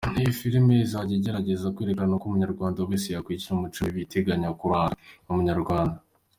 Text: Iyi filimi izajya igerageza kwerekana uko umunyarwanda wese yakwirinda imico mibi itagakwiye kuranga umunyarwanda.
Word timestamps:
Iyi 0.19 0.31
filimi 0.39 0.73
izajya 0.85 1.13
igerageza 1.17 1.73
kwerekana 1.75 2.11
uko 2.15 2.25
umunyarwanda 2.27 2.79
wese 2.87 3.07
yakwirinda 3.15 3.55
imico 3.57 3.79
mibi 3.85 4.01
itagakwiye 4.03 4.51
kuranga 4.59 4.95
umunyarwanda. 5.31 5.97